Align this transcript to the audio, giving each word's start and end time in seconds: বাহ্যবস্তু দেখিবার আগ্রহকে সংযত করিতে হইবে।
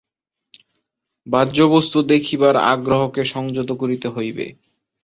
বাহ্যবস্তু 1.27 1.97
দেখিবার 2.11 2.55
আগ্রহকে 2.71 3.21
সংযত 3.25 3.69
করিতে 3.81 4.07
হইবে। 4.09 4.45